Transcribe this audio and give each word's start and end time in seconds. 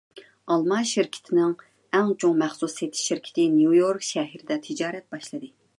ئالما 0.53 0.77
شىركىتىنىڭ 0.91 1.51
ئەڭ 1.99 2.09
چوڭ 2.23 2.35
مەخسۇس 2.45 2.79
سېتىش 2.81 3.05
شىركىتى 3.11 3.47
نيۇ 3.61 3.79
يورك 3.81 4.09
شەھىرىدە 4.13 4.63
تىجارەت 4.69 5.11
باشلىدى. 5.17 5.57